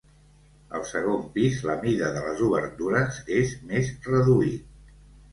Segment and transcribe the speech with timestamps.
[0.77, 4.73] Al segon pis la mida de les obertures és més reduït.